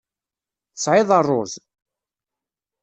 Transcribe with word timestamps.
Tesɛiḍ 0.73 1.09
ṛṛuz? 1.21 1.53